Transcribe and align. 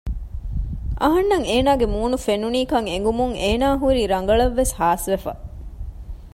އަހަންނަށް 1.01 1.47
އޭނާގެ 1.49 1.85
މޫނު 1.93 2.17
ފެނުނީކަން 2.25 2.87
އެނގުމުން 2.91 3.35
އޭނާ 3.41 3.67
ހުރީ 3.81 4.01
ރަނގަޅަށްވެސް 4.13 4.73
ހާސްވެފަ 4.79 5.33